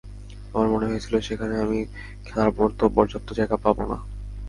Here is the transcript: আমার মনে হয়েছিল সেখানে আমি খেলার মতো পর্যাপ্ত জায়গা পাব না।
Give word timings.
আমার 0.53 0.67
মনে 0.69 0.89
হয়েছিল 0.89 1.13
সেখানে 1.19 1.55
আমি 1.59 1.79
খেলার 2.25 2.49
মতো 2.57 2.83
পর্যাপ্ত 2.95 3.29
জায়গা 3.39 3.57
পাব 3.57 3.77
না। 3.83 3.97